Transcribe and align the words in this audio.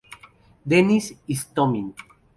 Denis 0.65 1.13
Istomin 1.29 1.93